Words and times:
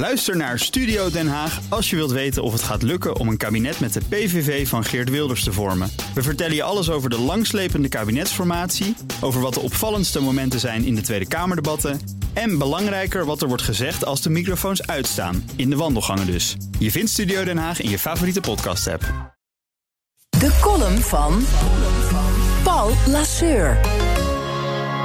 Luister 0.00 0.36
naar 0.36 0.58
Studio 0.58 1.10
Den 1.10 1.28
Haag 1.28 1.60
als 1.68 1.90
je 1.90 1.96
wilt 1.96 2.10
weten 2.10 2.42
of 2.42 2.52
het 2.52 2.62
gaat 2.62 2.82
lukken 2.82 3.16
om 3.16 3.28
een 3.28 3.36
kabinet 3.36 3.80
met 3.80 3.92
de 3.92 4.00
PVV 4.08 4.68
van 4.68 4.84
Geert 4.84 5.10
Wilders 5.10 5.44
te 5.44 5.52
vormen. 5.52 5.92
We 6.14 6.22
vertellen 6.22 6.54
je 6.54 6.62
alles 6.62 6.90
over 6.90 7.10
de 7.10 7.18
langslepende 7.18 7.88
kabinetsformatie, 7.88 8.96
over 9.20 9.40
wat 9.40 9.54
de 9.54 9.60
opvallendste 9.60 10.20
momenten 10.20 10.60
zijn 10.60 10.84
in 10.84 10.94
de 10.94 11.00
Tweede 11.00 11.28
Kamerdebatten 11.28 12.00
en 12.32 12.58
belangrijker 12.58 13.24
wat 13.24 13.42
er 13.42 13.48
wordt 13.48 13.62
gezegd 13.62 14.04
als 14.04 14.22
de 14.22 14.30
microfoons 14.30 14.86
uitstaan, 14.86 15.50
in 15.56 15.70
de 15.70 15.76
wandelgangen 15.76 16.26
dus. 16.26 16.56
Je 16.78 16.90
vindt 16.90 17.10
Studio 17.10 17.44
Den 17.44 17.58
Haag 17.58 17.80
in 17.80 17.90
je 17.90 17.98
favoriete 17.98 18.40
podcast-app. 18.40 19.34
De 20.28 20.58
column 20.60 20.98
van 20.98 21.44
Paul 22.62 22.92
Lasseur. 23.06 23.80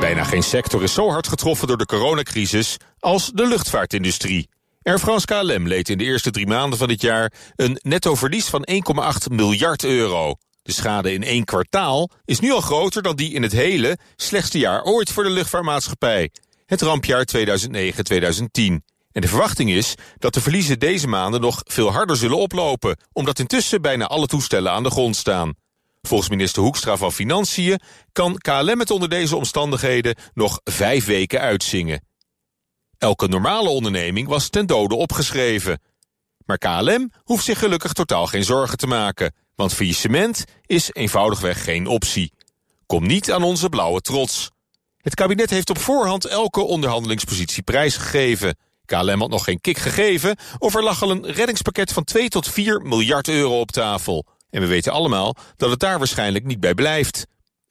Bijna 0.00 0.24
geen 0.24 0.42
sector 0.42 0.82
is 0.82 0.92
zo 0.92 1.10
hard 1.10 1.28
getroffen 1.28 1.68
door 1.68 1.78
de 1.78 1.86
coronacrisis 1.86 2.76
als 2.98 3.30
de 3.34 3.46
luchtvaartindustrie. 3.46 4.48
Air 4.82 4.98
France 4.98 5.26
KLM 5.26 5.66
leed 5.66 5.88
in 5.88 5.98
de 5.98 6.04
eerste 6.04 6.30
drie 6.30 6.46
maanden 6.46 6.78
van 6.78 6.88
dit 6.88 7.00
jaar 7.00 7.32
een 7.56 7.78
netto 7.82 8.14
verlies 8.14 8.46
van 8.46 8.68
1,8 8.70 9.32
miljard 9.32 9.84
euro. 9.84 10.34
De 10.62 10.72
schade 10.72 11.12
in 11.12 11.22
één 11.22 11.44
kwartaal 11.44 12.10
is 12.24 12.40
nu 12.40 12.52
al 12.52 12.60
groter 12.60 13.02
dan 13.02 13.16
die 13.16 13.32
in 13.32 13.42
het 13.42 13.52
hele 13.52 13.98
slechtste 14.16 14.58
jaar 14.58 14.82
ooit 14.82 15.12
voor 15.12 15.22
de 15.22 15.30
luchtvaartmaatschappij. 15.30 16.30
Het 16.66 16.82
rampjaar 16.82 17.26
2009-2010. 17.36 17.40
En 19.12 19.20
de 19.20 19.28
verwachting 19.28 19.70
is 19.70 19.94
dat 20.18 20.34
de 20.34 20.40
verliezen 20.40 20.78
deze 20.78 21.08
maanden 21.08 21.40
nog 21.40 21.60
veel 21.64 21.92
harder 21.92 22.16
zullen 22.16 22.38
oplopen, 22.38 22.96
omdat 23.12 23.38
intussen 23.38 23.82
bijna 23.82 24.06
alle 24.06 24.26
toestellen 24.26 24.72
aan 24.72 24.82
de 24.82 24.90
grond 24.90 25.16
staan. 25.16 25.54
Volgens 26.00 26.30
minister 26.30 26.62
Hoekstra 26.62 26.96
van 26.96 27.12
Financiën 27.12 27.80
kan 28.12 28.38
KLM 28.38 28.78
het 28.78 28.90
onder 28.90 29.08
deze 29.08 29.36
omstandigheden 29.36 30.16
nog 30.34 30.60
vijf 30.64 31.04
weken 31.04 31.40
uitzingen. 31.40 32.02
Elke 33.02 33.28
normale 33.28 33.68
onderneming 33.68 34.28
was 34.28 34.48
ten 34.48 34.66
dode 34.66 34.94
opgeschreven. 34.94 35.80
Maar 36.46 36.58
KLM 36.58 37.12
hoeft 37.22 37.44
zich 37.44 37.58
gelukkig 37.58 37.92
totaal 37.92 38.26
geen 38.26 38.44
zorgen 38.44 38.78
te 38.78 38.86
maken, 38.86 39.34
want 39.54 39.74
faillissement 39.74 40.44
is 40.66 40.90
eenvoudigweg 40.92 41.64
geen 41.64 41.86
optie. 41.86 42.32
Kom 42.86 43.06
niet 43.06 43.32
aan 43.32 43.42
onze 43.42 43.68
blauwe 43.68 44.00
trots. 44.00 44.50
Het 44.96 45.14
kabinet 45.14 45.50
heeft 45.50 45.70
op 45.70 45.78
voorhand 45.78 46.24
elke 46.24 46.60
onderhandelingspositie 46.60 47.62
prijsgegeven. 47.62 48.56
KLM 48.84 49.20
had 49.20 49.30
nog 49.30 49.44
geen 49.44 49.60
kick 49.60 49.78
gegeven 49.78 50.36
of 50.58 50.74
er 50.74 50.82
lag 50.82 51.02
al 51.02 51.10
een 51.10 51.26
reddingspakket 51.26 51.92
van 51.92 52.04
2 52.04 52.28
tot 52.28 52.48
4 52.48 52.80
miljard 52.80 53.28
euro 53.28 53.60
op 53.60 53.70
tafel. 53.70 54.26
En 54.50 54.60
we 54.60 54.66
weten 54.66 54.92
allemaal 54.92 55.36
dat 55.56 55.70
het 55.70 55.80
daar 55.80 55.98
waarschijnlijk 55.98 56.44
niet 56.44 56.60
bij 56.60 56.74
blijft. 56.74 57.26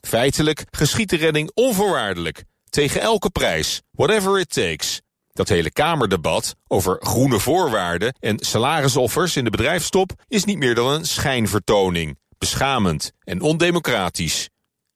Feitelijk 0.08 0.66
geschiet 0.72 1.10
de 1.10 1.18
redding 1.18 1.52
onvoorwaardelijk, 1.54 2.44
tegen 2.70 3.02
elke 3.02 3.30
prijs, 3.30 3.82
whatever 3.92 4.40
it 4.40 4.54
takes. 4.54 5.02
Dat 5.34 5.50
hele 5.50 5.72
Kamerdebat 5.72 6.56
over 6.68 6.98
groene 7.00 7.40
voorwaarden 7.40 8.16
en 8.20 8.40
salarisoffers 8.40 9.36
in 9.36 9.44
de 9.44 9.50
bedrijfstop 9.50 10.12
is 10.28 10.44
niet 10.44 10.58
meer 10.58 10.76
dan 10.76 10.92
een 10.92 11.06
schijnvertoning, 11.06 12.18
beschamend 12.38 13.12
en 13.24 13.42
ondemocratisch. 13.42 14.50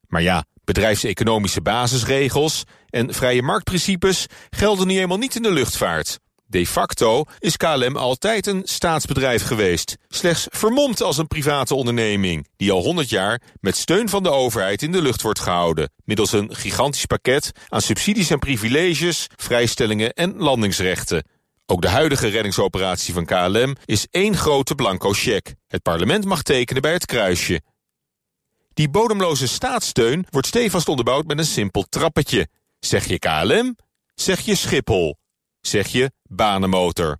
Maar 0.07 0.21
ja, 0.21 0.45
bedrijfseconomische 0.63 1.61
basisregels 1.61 2.63
en 2.89 3.13
vrije 3.13 3.41
marktprincipes 3.41 4.25
gelden 4.49 4.87
nu 4.87 4.99
eenmaal 4.99 5.17
niet 5.17 5.35
in 5.35 5.43
de 5.43 5.51
luchtvaart. 5.51 6.19
De 6.47 6.67
facto 6.67 7.23
is 7.39 7.57
KLM 7.57 7.97
altijd 7.97 8.47
een 8.47 8.61
staatsbedrijf 8.65 9.43
geweest, 9.43 9.95
slechts 10.07 10.47
vermomd 10.49 11.01
als 11.01 11.17
een 11.17 11.27
private 11.27 11.75
onderneming, 11.75 12.47
die 12.57 12.71
al 12.71 12.81
100 12.81 13.09
jaar 13.09 13.41
met 13.59 13.77
steun 13.77 14.09
van 14.09 14.23
de 14.23 14.29
overheid 14.29 14.81
in 14.81 14.91
de 14.91 15.01
lucht 15.01 15.21
wordt 15.21 15.39
gehouden, 15.39 15.91
middels 16.03 16.31
een 16.31 16.55
gigantisch 16.55 17.05
pakket 17.05 17.51
aan 17.69 17.81
subsidies 17.81 18.29
en 18.29 18.39
privileges, 18.39 19.27
vrijstellingen 19.35 20.13
en 20.13 20.37
landingsrechten. 20.37 21.27
Ook 21.65 21.81
de 21.81 21.89
huidige 21.89 22.27
reddingsoperatie 22.27 23.13
van 23.13 23.25
KLM 23.25 23.75
is 23.85 24.07
één 24.11 24.37
grote 24.37 24.75
blanco 24.75 25.13
cheque. 25.13 25.55
Het 25.67 25.81
parlement 25.81 26.25
mag 26.25 26.41
tekenen 26.41 26.81
bij 26.81 26.93
het 26.93 27.05
kruisje. 27.05 27.61
Die 28.73 28.89
bodemloze 28.89 29.47
staatssteun 29.47 30.25
wordt 30.29 30.47
stevast 30.47 30.89
onderbouwd 30.89 31.25
met 31.25 31.37
een 31.37 31.45
simpel 31.45 31.85
trappetje. 31.89 32.47
Zeg 32.79 33.05
je 33.05 33.19
KLM, 33.19 33.77
zeg 34.15 34.39
je 34.39 34.55
Schiphol 34.55 35.17
zeg 35.67 35.87
je 35.87 36.11
banenmotor. 36.23 37.17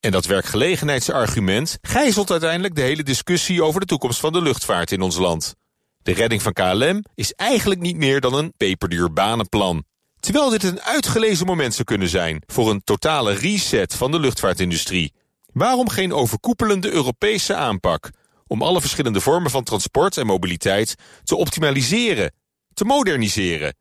En 0.00 0.10
dat 0.10 0.26
werkgelegenheidsargument 0.26 1.78
gijzelt 1.82 2.30
uiteindelijk 2.30 2.74
de 2.74 2.80
hele 2.80 3.02
discussie 3.02 3.64
over 3.64 3.80
de 3.80 3.86
toekomst 3.86 4.20
van 4.20 4.32
de 4.32 4.42
luchtvaart 4.42 4.92
in 4.92 5.00
ons 5.00 5.16
land. 5.16 5.54
De 6.02 6.12
redding 6.12 6.42
van 6.42 6.52
KLM 6.52 7.04
is 7.14 7.32
eigenlijk 7.32 7.80
niet 7.80 7.96
meer 7.96 8.20
dan 8.20 8.34
een 8.34 8.52
peperduur 8.56 9.12
banenplan. 9.12 9.84
Terwijl 10.20 10.50
dit 10.50 10.62
een 10.62 10.80
uitgelezen 10.80 11.46
moment 11.46 11.72
zou 11.72 11.84
kunnen 11.84 12.08
zijn 12.08 12.42
voor 12.46 12.70
een 12.70 12.84
totale 12.84 13.32
reset 13.32 13.94
van 13.94 14.10
de 14.10 14.20
luchtvaartindustrie. 14.20 15.12
Waarom 15.52 15.88
geen 15.88 16.12
overkoepelende 16.12 16.90
Europese 16.90 17.54
aanpak 17.54 18.10
om 18.46 18.62
alle 18.62 18.80
verschillende 18.80 19.20
vormen 19.20 19.50
van 19.50 19.64
transport 19.64 20.16
en 20.16 20.26
mobiliteit 20.26 20.94
te 21.24 21.36
optimaliseren, 21.36 22.32
te 22.74 22.84
moderniseren 22.84 23.74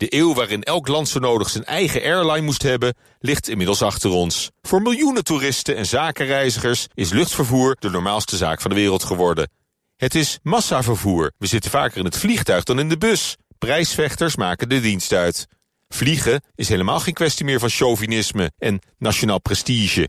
de 0.00 0.14
eeuw 0.14 0.34
waarin 0.34 0.62
elk 0.62 0.88
land 0.88 1.08
zo 1.08 1.18
nodig 1.18 1.50
zijn 1.50 1.64
eigen 1.64 2.02
airline 2.02 2.40
moest 2.40 2.62
hebben, 2.62 2.94
ligt 3.18 3.48
inmiddels 3.48 3.82
achter 3.82 4.10
ons. 4.10 4.50
Voor 4.62 4.82
miljoenen 4.82 5.24
toeristen 5.24 5.76
en 5.76 5.86
zakenreizigers 5.86 6.86
is 6.94 7.10
luchtvervoer 7.10 7.76
de 7.78 7.90
normaalste 7.90 8.36
zaak 8.36 8.60
van 8.60 8.70
de 8.70 8.76
wereld 8.76 9.04
geworden. 9.04 9.50
Het 9.96 10.14
is 10.14 10.38
massavervoer. 10.42 11.32
We 11.38 11.46
zitten 11.46 11.70
vaker 11.70 11.98
in 11.98 12.04
het 12.04 12.16
vliegtuig 12.16 12.64
dan 12.64 12.78
in 12.78 12.88
de 12.88 12.98
bus. 12.98 13.36
Prijsvechters 13.58 14.36
maken 14.36 14.68
de 14.68 14.80
dienst 14.80 15.12
uit. 15.12 15.46
Vliegen 15.88 16.42
is 16.54 16.68
helemaal 16.68 17.00
geen 17.00 17.14
kwestie 17.14 17.44
meer 17.44 17.58
van 17.58 17.68
chauvinisme 17.68 18.52
en 18.58 18.80
nationaal 18.98 19.40
prestige. 19.40 20.08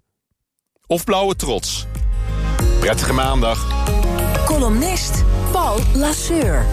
Of 0.88 1.03
blauwe 1.03 1.35
trots. 1.35 1.85
Prettige 2.79 3.13
maandag. 3.13 3.66
Columnist 4.46 5.23
Paul 5.52 5.79
Lasseur. 5.94 6.66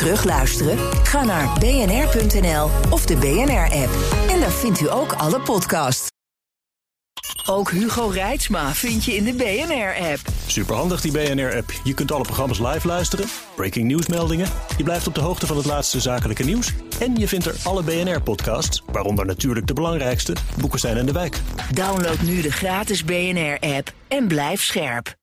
Terugluisteren? 0.00 0.78
Ga 1.02 1.24
naar 1.24 1.58
bnr.nl 1.58 2.70
of 2.90 3.06
de 3.06 3.16
BNR-app. 3.16 3.90
En 4.28 4.40
daar 4.40 4.50
vindt 4.50 4.80
u 4.80 4.90
ook 4.90 5.12
alle 5.12 5.40
podcasts. 5.40 6.08
Ook 7.46 7.70
Hugo 7.70 8.06
Reitsma 8.06 8.74
vind 8.74 9.04
je 9.04 9.14
in 9.14 9.24
de 9.24 9.32
BNR-app. 9.32 10.20
Superhandig 10.46 11.00
die 11.00 11.12
BNR-app. 11.12 11.72
Je 11.84 11.94
kunt 11.94 12.12
alle 12.12 12.24
programma's 12.24 12.58
live 12.58 12.86
luisteren, 12.86 13.26
breaking 13.54 13.86
nieuwsmeldingen. 13.86 14.48
Je 14.76 14.84
blijft 14.84 15.06
op 15.06 15.14
de 15.14 15.20
hoogte 15.20 15.46
van 15.46 15.56
het 15.56 15.66
laatste 15.66 16.00
zakelijke 16.00 16.44
nieuws. 16.44 16.72
En 17.00 17.16
je 17.16 17.28
vindt 17.28 17.46
er 17.46 17.54
alle 17.62 17.82
BNR-podcasts, 17.82 18.82
waaronder 18.92 19.26
natuurlijk 19.26 19.66
de 19.66 19.74
belangrijkste, 19.74 20.36
Boeken 20.60 20.80
zijn 20.80 20.96
in 20.96 21.06
de 21.06 21.12
wijk. 21.12 21.40
Download 21.74 22.20
nu 22.20 22.40
de 22.40 22.52
gratis 22.52 23.04
BNR-app 23.04 23.92
en 24.08 24.28
blijf 24.28 24.62
scherp. 24.62 25.18